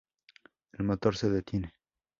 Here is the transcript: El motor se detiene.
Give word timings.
El 0.79 0.83
motor 0.85 1.15
se 1.15 1.29
detiene. 1.29 1.73